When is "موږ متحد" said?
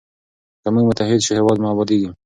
0.73-1.19